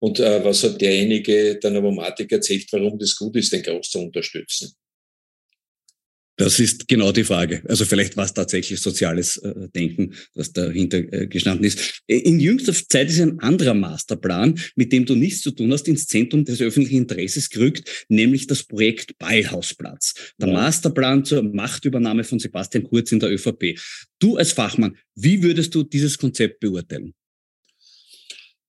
[0.00, 4.00] Und äh, was hat derjenige der Novomatic erzählt, warum das gut ist, den Groß zu
[4.00, 4.74] unterstützen?
[6.36, 7.62] Das ist genau die Frage.
[7.68, 12.02] Also vielleicht war es tatsächlich soziales äh, Denken, das dahinter äh, gestanden ist.
[12.06, 16.06] In jüngster Zeit ist ein anderer Masterplan, mit dem du nichts zu tun hast, ins
[16.06, 20.14] Zentrum des öffentlichen Interesses gerückt, nämlich das Projekt Ballhausplatz.
[20.38, 20.54] Der ja.
[20.54, 23.78] Masterplan zur Machtübernahme von Sebastian Kurz in der ÖVP.
[24.18, 27.12] Du als Fachmann, wie würdest du dieses Konzept beurteilen?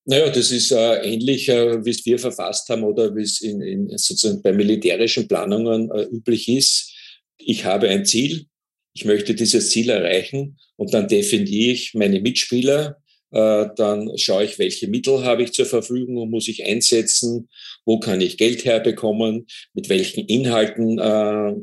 [0.05, 3.61] Naja, das ist äh, ähnlich, äh, wie es wir verfasst haben oder wie es in,
[3.61, 6.92] in sozusagen bei militärischen Planungen äh, üblich ist
[7.37, 8.45] ich habe ein Ziel,
[8.93, 12.97] ich möchte dieses Ziel erreichen und dann definiere ich meine Mitspieler,
[13.31, 17.49] äh, dann schaue ich, welche Mittel habe ich zur Verfügung und muss ich einsetzen,
[17.85, 21.53] wo kann ich Geld herbekommen, mit welchen Inhalten äh,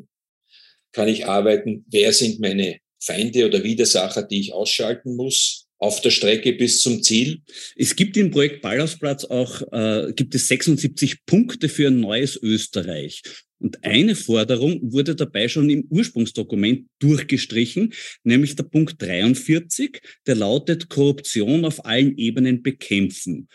[0.93, 6.11] kann ich arbeiten, wer sind meine Feinde oder Widersacher, die ich ausschalten muss auf der
[6.11, 7.41] Strecke bis zum Ziel.
[7.77, 13.23] Es gibt im Projekt Ballhausplatz auch, äh, gibt es 76 Punkte für ein neues Österreich.
[13.61, 17.93] Und eine Forderung wurde dabei schon im Ursprungsdokument durchgestrichen,
[18.25, 23.49] nämlich der Punkt 43, der lautet Korruption auf allen Ebenen bekämpfen.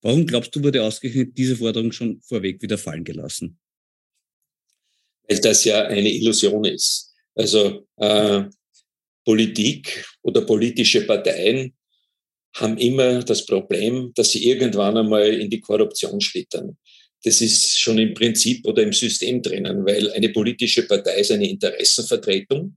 [0.00, 3.58] Warum glaubst du, wurde ausgerechnet diese Forderung schon vorweg wieder fallen gelassen?
[5.28, 7.12] Weil das ja eine Illusion ist.
[7.34, 8.44] Also äh,
[9.24, 11.74] Politik oder politische Parteien
[12.54, 16.78] haben immer das Problem, dass sie irgendwann einmal in die Korruption schlittern
[17.24, 21.48] das ist schon im Prinzip oder im System drinnen, weil eine politische Partei ist eine
[21.48, 22.76] Interessenvertretung.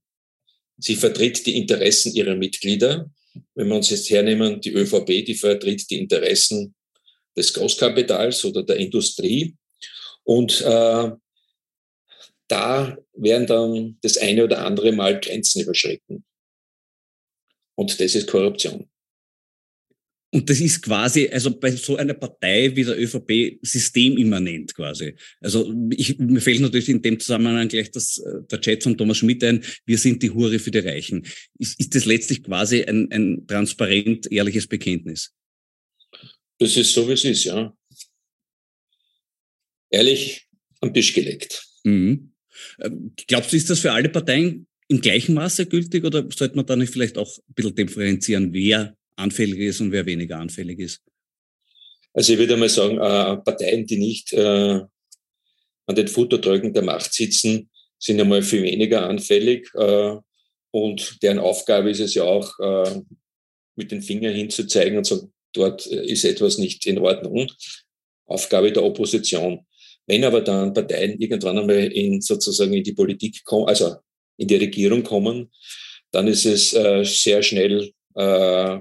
[0.77, 3.11] Sie vertritt die Interessen ihrer Mitglieder.
[3.53, 6.73] Wenn wir uns jetzt hernehmen, die ÖVP, die vertritt die Interessen
[7.37, 9.55] des Großkapitals oder der Industrie.
[10.23, 11.11] Und äh,
[12.47, 16.25] da werden dann das eine oder andere Mal Grenzen überschritten.
[17.75, 18.90] Und das ist Korruption.
[20.33, 25.13] Und das ist quasi, also bei so einer Partei wie der ÖVP systemimmanent quasi.
[25.41, 29.17] Also ich, mir fällt natürlich in dem Zusammenhang gleich das, äh, der Chat von Thomas
[29.17, 31.25] Schmidt ein, wir sind die Hure für die Reichen.
[31.59, 35.33] Ist, ist das letztlich quasi ein, ein transparent, ehrliches Bekenntnis?
[36.59, 37.75] Das ist so, wie es ist, ja.
[39.89, 40.47] Ehrlich
[40.79, 41.67] am Tisch gelegt.
[41.83, 42.31] Mhm.
[42.79, 46.65] Ähm, glaubst du, ist das für alle Parteien im gleichen Maße gültig oder sollte man
[46.65, 51.01] da nicht vielleicht auch ein bisschen differenzieren, wer anfällig ist und wer weniger anfällig ist?
[52.13, 54.81] Also ich würde mal sagen, äh, Parteien, die nicht äh,
[55.85, 59.69] an den Futtertrögen der Macht sitzen, sind einmal viel weniger anfällig.
[59.75, 60.17] Äh,
[60.71, 62.49] und deren Aufgabe ist es ja auch,
[63.75, 67.51] mit den Fingern hinzuzeigen und zu sagen, dort ist etwas nicht in Ordnung.
[68.25, 69.65] Aufgabe der Opposition.
[70.07, 73.95] Wenn aber dann Parteien irgendwann einmal in sozusagen in die Politik kommen, also
[74.37, 75.51] in die Regierung kommen,
[76.11, 78.79] dann ist es äh, sehr schnell äh,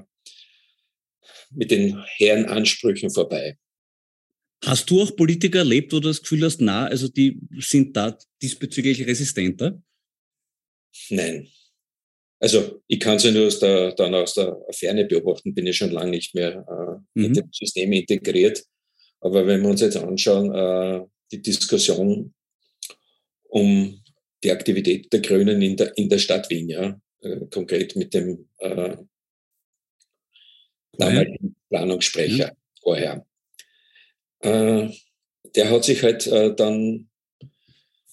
[1.51, 3.59] mit den hehren Ansprüchen vorbei.
[4.65, 8.17] Hast du auch Politiker erlebt, wo du das Gefühl hast, na, also die sind da
[8.43, 9.81] diesbezüglich resistenter?
[11.09, 11.49] Nein.
[12.39, 15.77] Also ich kann es ja nur aus der, dann aus der Ferne beobachten, bin ich
[15.77, 17.25] schon lange nicht mehr äh, mhm.
[17.27, 18.65] in dem System integriert.
[19.21, 22.35] Aber wenn wir uns jetzt anschauen, äh, die Diskussion
[23.49, 24.03] um
[24.43, 28.49] die Aktivität der Grünen in der, in der Stadt Wien, ja, äh, konkret mit dem
[28.59, 28.97] äh,
[30.93, 32.57] damaligen Planungssprecher mhm.
[32.83, 33.27] vorher.
[34.41, 34.89] Äh,
[35.55, 37.09] der hat sich halt äh, dann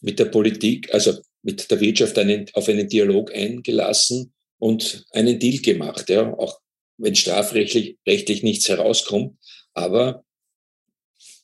[0.01, 5.59] mit der Politik, also mit der Wirtschaft einen, auf einen Dialog eingelassen und einen Deal
[5.61, 6.59] gemacht, ja, auch
[6.97, 9.37] wenn strafrechtlich rechtlich nichts herauskommt.
[9.73, 10.25] Aber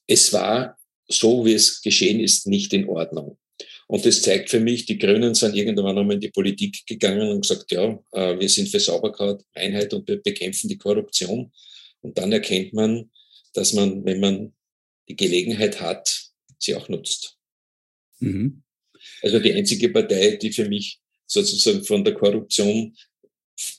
[0.08, 3.38] es war so, wie es geschehen ist, nicht in Ordnung.
[3.88, 7.42] Und das zeigt für mich, die Grünen sind irgendwann einmal in die Politik gegangen und
[7.42, 11.52] gesagt, ja, äh, wir sind für Sauberkeit, Einheit und wir bekämpfen die Korruption.
[12.02, 13.10] Und dann erkennt man,
[13.54, 14.54] dass man, wenn man
[15.08, 16.10] die Gelegenheit hat,
[16.58, 17.38] sie auch nutzt.
[18.20, 18.64] Mhm.
[19.22, 22.96] Also die einzige Partei, die für mich sozusagen von der Korruption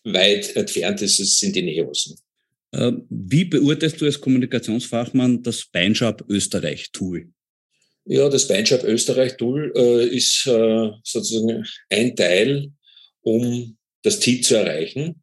[0.05, 2.17] weit entfernt ist, sind die Neos.
[2.73, 7.33] Äh, wie beurteilst du als Kommunikationsfachmann das Beinschab Österreich-Tool?
[8.07, 12.71] Ja, das Beinschab Österreich-Tool äh, ist äh, sozusagen ein Teil,
[13.23, 15.23] um das Ziel zu erreichen.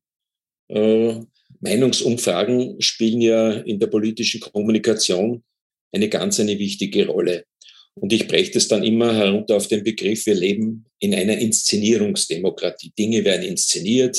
[0.68, 1.20] Äh,
[1.60, 5.44] Meinungsumfragen spielen ja in der politischen Kommunikation
[5.92, 7.46] eine ganz eine wichtige Rolle.
[7.94, 12.94] Und ich breche das dann immer herunter auf den Begriff, wir leben in einer Inszenierungsdemokratie.
[12.98, 14.18] Dinge werden inszeniert,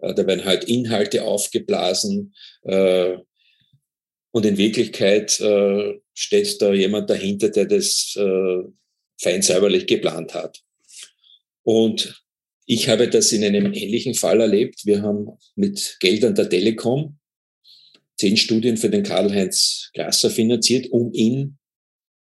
[0.00, 3.16] äh, da werden halt Inhalte aufgeblasen, äh,
[4.34, 8.62] und in Wirklichkeit äh, steht da jemand dahinter, der das äh,
[9.20, 10.62] fein säuberlich geplant hat.
[11.62, 12.22] Und
[12.66, 14.86] ich habe das in einem ähnlichen Fall erlebt.
[14.86, 17.18] Wir haben mit Geldern der Telekom
[18.16, 21.58] zehn Studien für den Karl-Heinz Grasser finanziert, um ihn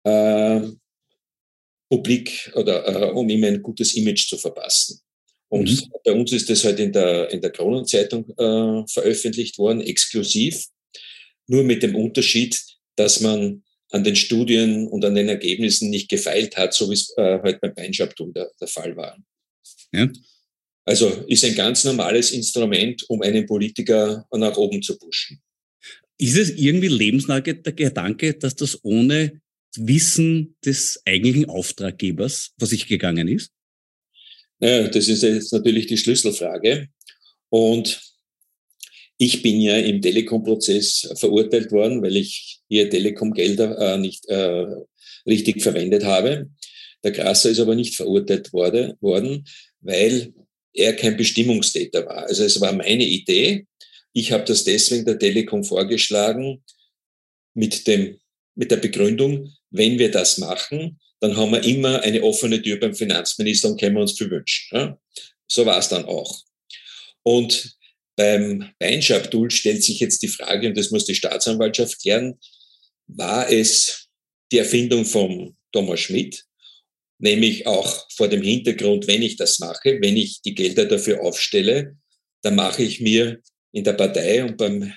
[0.03, 0.61] äh,
[1.89, 4.99] publik oder äh, um ihm ein gutes Image zu verpassen.
[5.47, 5.91] Und mhm.
[6.03, 10.65] bei uns ist das halt in der, in der Kronenzeitung äh, veröffentlicht worden, exklusiv,
[11.47, 12.59] nur mit dem Unterschied,
[12.95, 13.63] dass man
[13.95, 17.61] an den Studien und an den Ergebnissen nicht gefeilt hat, so wie es äh, halt
[17.61, 19.17] beim Beinschabtum der, der Fall war.
[19.93, 20.09] Ja.
[20.83, 25.41] Also ist ein ganz normales Instrument, um einen Politiker nach oben zu pushen.
[26.17, 29.41] Ist es irgendwie lebensnah der Gedanke, dass das ohne
[29.77, 33.51] Wissen des eigentlichen Auftraggebers was sich gegangen ist?
[34.59, 36.89] Naja, das ist jetzt natürlich die Schlüsselfrage.
[37.49, 38.04] Und
[39.17, 44.65] ich bin ja im Telekom-Prozess verurteilt worden, weil ich hier Telekom-Gelder äh, nicht äh,
[45.25, 46.49] richtig verwendet habe.
[47.03, 49.45] Der Grasser ist aber nicht verurteilt wurde, worden,
[49.81, 50.33] weil
[50.73, 52.27] er kein Bestimmungstäter war.
[52.27, 53.65] Also es war meine Idee.
[54.11, 56.63] Ich habe das deswegen der Telekom vorgeschlagen
[57.53, 58.19] mit, dem,
[58.55, 62.93] mit der Begründung, wenn wir das machen, dann haben wir immer eine offene Tür beim
[62.93, 64.77] Finanzminister und können wir uns viel wünschen.
[64.77, 64.99] Ja?
[65.47, 66.41] So war es dann auch.
[67.23, 67.74] Und
[68.15, 72.39] beim Weinschabdul stellt sich jetzt die Frage, und das muss die Staatsanwaltschaft klären,
[73.07, 74.07] war es
[74.51, 76.45] die Erfindung von Thomas Schmidt,
[77.19, 81.97] nämlich auch vor dem Hintergrund, wenn ich das mache, wenn ich die Gelder dafür aufstelle,
[82.41, 83.41] dann mache ich mir
[83.71, 84.93] in der Partei und beim,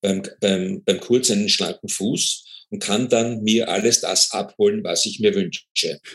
[0.00, 5.04] beim, beim, beim Kurz einen schlanken Fuß und kann dann mir alles das abholen, was
[5.04, 5.64] ich mir wünsche.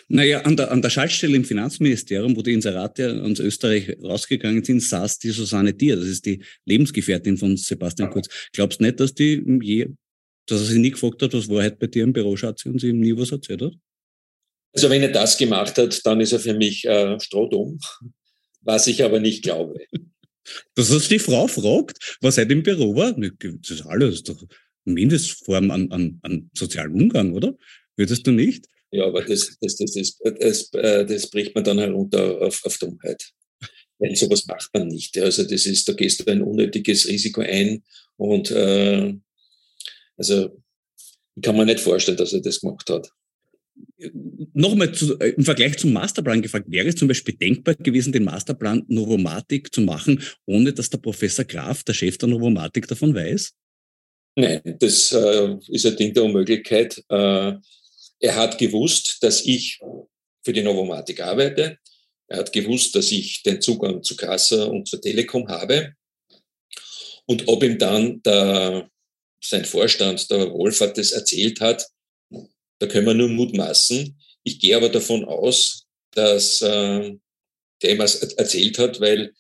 [0.08, 4.82] Naja, an der, an der Schaltstelle im Finanzministerium, wo die Inserate ans Österreich rausgegangen sind,
[4.82, 5.98] saß die Susanne Dier.
[5.98, 8.30] Das ist die Lebensgefährtin von Sebastian Kurz.
[8.54, 9.88] Glaubst du nicht, dass die je,
[10.48, 12.90] dass er sie nie gefragt hat, was Wahrheit bei dir im Büro, Schatzi, und sie
[12.90, 13.74] ihm nie was erzählt hat?
[14.74, 17.80] Also wenn er das gemacht hat, dann ist er für mich äh, strohdumm,
[18.62, 19.80] was ich aber nicht glaube.
[20.76, 23.14] Dass das die Frau fragt, was heute im Büro war?
[23.14, 24.46] Das ist alles doch
[24.86, 27.56] Mindestform an, an, an sozialem Umgang, oder?
[27.96, 28.66] Würdest du nicht?
[28.92, 32.78] Ja, aber das, das, das, das, das, äh, das bricht man dann herunter auf, auf
[32.78, 33.32] Dummheit.
[34.00, 35.18] Weil sowas macht man nicht.
[35.18, 37.84] Also das ist, da gehst du ein unnötiges Risiko ein
[38.18, 39.14] und äh,
[40.18, 40.62] also
[41.42, 43.10] kann man nicht vorstellen, dass er das gemacht hat.
[44.54, 48.24] Nochmal zu, äh, im Vergleich zum Masterplan gefragt, wäre es zum Beispiel denkbar gewesen, den
[48.24, 53.54] Masterplan Novomatik zu machen, ohne dass der Professor Graf, der Chef der Novomatik, davon weiß?
[54.36, 56.98] Nein, das äh, ist ein Ding der Unmöglichkeit.
[57.10, 57.54] Äh,
[58.20, 59.80] er hat gewusst, dass ich
[60.44, 61.78] für die Novomatik arbeite.
[62.28, 65.94] Er hat gewusst, dass ich den Zugang zu Kassa und zur Telekom habe.
[67.26, 68.90] Und ob ihm dann der,
[69.42, 71.88] sein Vorstand, der Wohlfahrt, das erzählt hat,
[72.80, 74.20] da können wir nur mutmaßen.
[74.44, 77.16] Ich gehe aber davon aus, dass äh,
[77.82, 79.34] der ihm erzählt hat, weil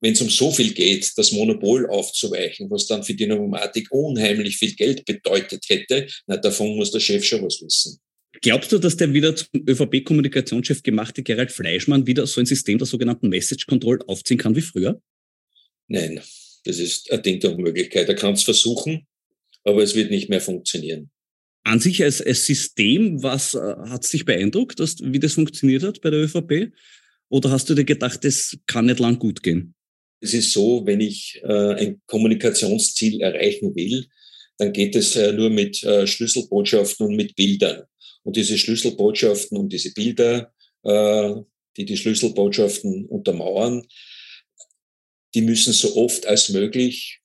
[0.00, 4.56] wenn es um so viel geht, das Monopol aufzuweichen, was dann für die Novomatik unheimlich
[4.56, 7.98] viel Geld bedeutet hätte, na, davon muss der Chef schon was wissen.
[8.40, 12.86] Glaubst du, dass der wieder zum ÖVP-Kommunikationschef gemachte Gerald Fleischmann wieder so ein System der
[12.86, 15.00] sogenannten Message Control aufziehen kann wie früher?
[15.88, 16.20] Nein,
[16.64, 18.08] das ist ein Ding der Unmöglichkeit.
[18.08, 19.06] Er kann es versuchen,
[19.64, 21.10] aber es wird nicht mehr funktionieren.
[21.64, 25.82] An sich als, als System, was äh, hat es dich beeindruckt, dass, wie das funktioniert
[25.82, 26.72] hat bei der ÖVP?
[27.30, 29.74] Oder hast du dir gedacht, das kann nicht lang gut gehen?
[30.20, 34.06] Es ist so, wenn ich äh, ein Kommunikationsziel erreichen will,
[34.58, 37.84] dann geht es äh, nur mit äh, Schlüsselbotschaften und mit Bildern.
[38.24, 40.52] Und diese Schlüsselbotschaften und diese Bilder,
[40.82, 41.34] äh,
[41.76, 43.86] die die Schlüsselbotschaften untermauern,
[45.34, 47.20] die müssen so oft als möglich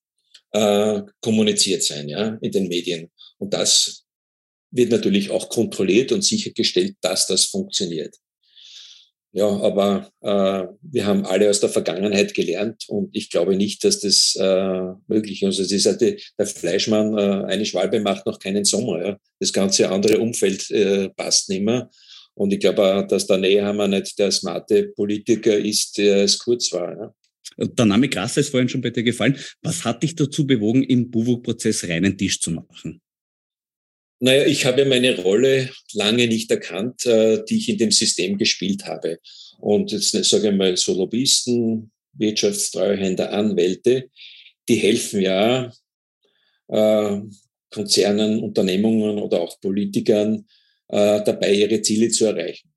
[0.51, 3.09] äh, kommuniziert sein, ja, in den Medien.
[3.39, 4.05] Und das
[4.71, 8.15] wird natürlich auch kontrolliert und sichergestellt, dass das funktioniert.
[9.35, 13.99] Ja, aber äh, wir haben alle aus der Vergangenheit gelernt und ich glaube nicht, dass
[13.99, 15.47] das äh, möglich ist.
[15.47, 19.03] Also es ist halt die, der Fleischmann, äh, eine Schwalbe macht noch keinen Sommer.
[19.03, 19.17] Ja.
[19.39, 21.89] Das ganze andere Umfeld äh, passt nicht mehr.
[22.35, 26.71] Und ich glaube auch, dass der Nehammer nicht der smarte Politiker ist, der es kurz
[26.71, 26.95] war.
[26.95, 27.13] Ja.
[27.57, 29.37] Der Name Grasser ist vorhin schon bei dir gefallen.
[29.63, 33.01] Was hat dich dazu bewogen, im Buwok-Prozess reinen Tisch zu machen?
[34.25, 38.85] Naja, ich habe meine Rolle lange nicht erkannt, äh, die ich in dem System gespielt
[38.85, 39.19] habe.
[39.59, 44.09] Und jetzt sage ich mal, so Lobbyisten, Wirtschaftstreuhänder, Anwälte,
[44.69, 45.73] die helfen ja
[46.69, 47.19] äh,
[47.69, 50.45] Konzernen, Unternehmungen oder auch Politikern
[50.87, 52.69] äh, dabei, ihre Ziele zu erreichen.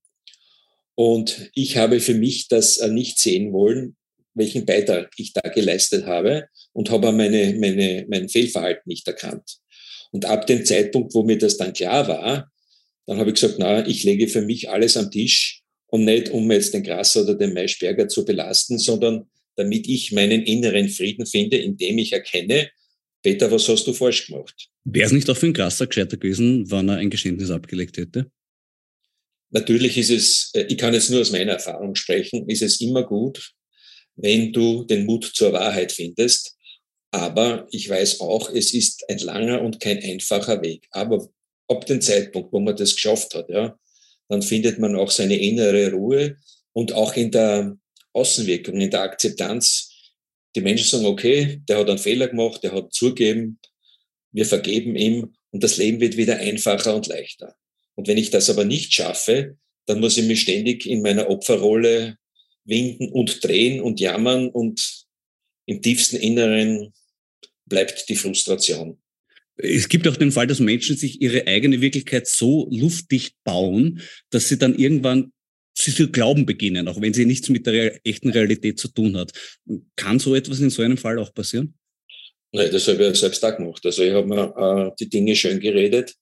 [0.96, 3.94] Und ich habe für mich das äh, nicht sehen wollen,
[4.34, 9.60] welchen Beitrag ich da geleistet habe und habe meine, meine, mein Fehlverhalten nicht erkannt.
[10.16, 12.50] Und ab dem Zeitpunkt, wo mir das dann klar war,
[13.06, 16.50] dann habe ich gesagt, na, ich lege für mich alles am Tisch und nicht, um
[16.50, 21.58] jetzt den Grasser oder den Maischberger zu belasten, sondern damit ich meinen inneren Frieden finde,
[21.58, 22.70] indem ich erkenne,
[23.22, 24.68] Peter, was hast du falsch gemacht?
[24.84, 28.30] Wäre es nicht auch für den Grasser gescheiter gewesen, wenn er ein Geständnis abgelegt hätte?
[29.50, 33.04] natürlich ist es, äh, ich kann jetzt nur aus meiner Erfahrung sprechen, ist es immer
[33.04, 33.52] gut,
[34.16, 36.55] wenn du den Mut zur Wahrheit findest.
[37.10, 40.86] Aber ich weiß auch, es ist ein langer und kein einfacher Weg.
[40.90, 41.28] Aber
[41.68, 43.78] ab dem Zeitpunkt, wo man das geschafft hat, ja,
[44.28, 46.36] dann findet man auch seine innere Ruhe
[46.72, 47.76] und auch in der
[48.12, 49.92] Außenwirkung, in der Akzeptanz.
[50.54, 53.58] Die Menschen sagen, okay, der hat einen Fehler gemacht, der hat zugeben,
[54.32, 57.54] wir vergeben ihm und das Leben wird wieder einfacher und leichter.
[57.94, 62.18] Und wenn ich das aber nicht schaffe, dann muss ich mich ständig in meiner Opferrolle
[62.64, 65.05] winden und drehen und jammern und
[65.66, 66.92] im tiefsten Inneren
[67.66, 68.98] bleibt die Frustration.
[69.58, 74.48] Es gibt auch den Fall, dass Menschen sich ihre eigene Wirklichkeit so luftdicht bauen, dass
[74.48, 75.32] sie dann irgendwann
[75.78, 79.32] sie zu glauben beginnen, auch wenn sie nichts mit der echten Realität zu tun hat.
[79.94, 81.74] Kann so etwas in so einem Fall auch passieren?
[82.52, 83.84] Nein, das habe ich selbst auch gemacht.
[83.84, 86.14] Also ich habe mir äh, die Dinge schön geredet,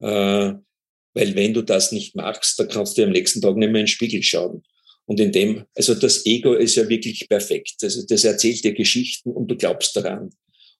[0.00, 0.52] äh,
[1.14, 3.86] weil wenn du das nicht machst, dann kannst du am nächsten Tag nicht mehr in
[3.86, 4.62] den Spiegel schauen.
[5.08, 7.76] Und in dem, also das Ego ist ja wirklich perfekt.
[7.82, 10.28] Also das erzählt dir Geschichten und du glaubst daran.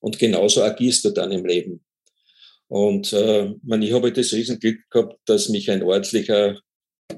[0.01, 1.83] Und genauso agierst du dann im Leben.
[2.67, 6.61] Und äh, man, ich habe das Riesenglück gehabt, dass mich ein ordentlicher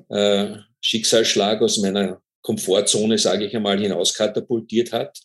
[0.09, 5.19] äh, Schicksalsschlag aus meiner Komfortzone, sage ich einmal, hinauskatapultiert hat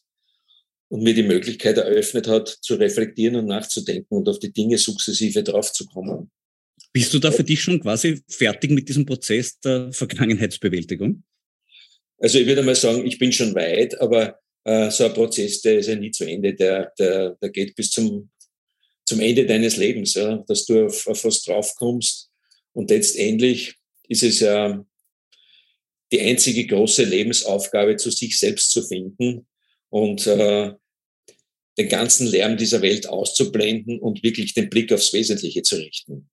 [0.88, 5.44] und mir die Möglichkeit eröffnet hat, zu reflektieren und nachzudenken und auf die Dinge sukzessive
[5.44, 6.32] draufzukommen.
[6.92, 11.24] Bist du da für dich schon quasi fertig mit diesem Prozess der Vergangenheitsbewältigung?
[12.26, 15.78] Also ich würde mal sagen, ich bin schon weit, aber äh, so ein Prozess, der
[15.78, 18.32] ist ja nie zu Ende, der, der, der geht bis zum,
[19.06, 22.32] zum Ende deines Lebens, ja, dass du auf, auf was draufkommst.
[22.74, 23.76] Und letztendlich
[24.10, 24.84] ist es ja
[26.12, 29.46] die einzige große Lebensaufgabe, zu sich selbst zu finden
[29.90, 30.74] und äh,
[31.78, 36.28] den ganzen Lärm dieser Welt auszublenden und wirklich den Blick aufs Wesentliche zu richten.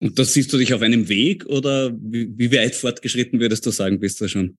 [0.00, 3.70] Und das siehst du dich auf einem Weg oder wie, wie weit fortgeschritten würdest du
[3.70, 4.58] sagen, bist du schon?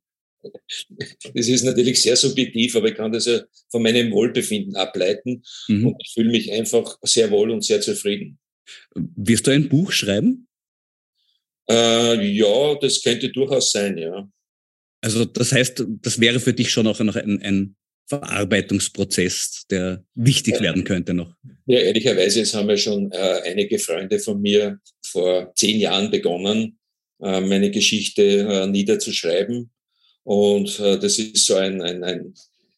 [1.34, 5.88] Das ist natürlich sehr subjektiv, aber ich kann das ja von meinem Wohlbefinden ableiten mhm.
[5.88, 8.40] und ich fühle mich einfach sehr wohl und sehr zufrieden.
[8.96, 10.48] Wirst du ein Buch schreiben?
[11.70, 14.30] Äh, ja, das könnte durchaus sein, ja.
[15.02, 17.76] Also das heißt, das wäre für dich schon auch noch ein, ein
[18.08, 20.62] Verarbeitungsprozess, der wichtig ja.
[20.62, 21.34] werden könnte noch.
[21.66, 26.78] Ja, ehrlicherweise, jetzt haben ja schon äh, einige Freunde von mir vor zehn Jahren begonnen,
[27.22, 29.72] äh, meine Geschichte äh, niederzuschreiben.
[30.24, 32.34] Und äh, das ist so ein, ein, ein,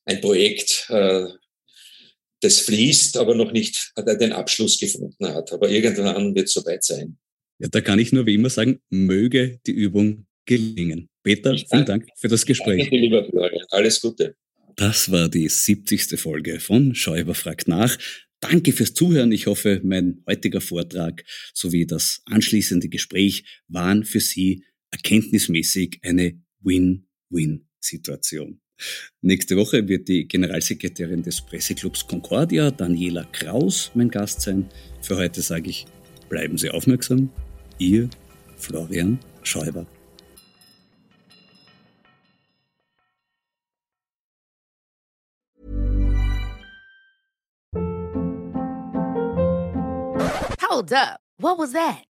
[0.05, 1.27] ein Projekt, äh,
[2.41, 5.53] das fließt, aber noch nicht den Abschluss gefunden hat.
[5.53, 7.17] Aber irgendwann wird es soweit sein.
[7.59, 11.09] Ja, da kann ich nur wie immer sagen, möge die Übung gelingen.
[11.23, 12.81] Peter, vielen Dank für das Gespräch.
[12.81, 13.65] Danke, lieber Florian.
[13.69, 14.35] Alles Gute.
[14.75, 16.19] Das war die 70.
[16.19, 17.97] Folge von Schäuber fragt nach.
[18.41, 19.31] Danke fürs Zuhören.
[19.31, 21.23] Ich hoffe, mein heutiger Vortrag
[21.53, 26.41] sowie das anschließende Gespräch waren für Sie erkenntnismäßig eine
[27.29, 28.59] Win-Win-Situation.
[29.21, 34.67] Nächste Woche wird die Generalsekretärin des Presseclubs Concordia, Daniela Kraus, mein Gast sein.
[35.01, 35.85] Für heute sage ich,
[36.29, 37.29] bleiben Sie aufmerksam.
[37.77, 38.09] Ihr
[38.57, 39.85] Florian Schäuber.
[50.61, 51.19] Hold up.
[51.37, 52.03] What was that?